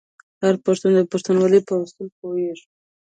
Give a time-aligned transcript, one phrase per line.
[0.41, 2.65] هر پښتون د پښتونولۍ په اصولو پوهیږي.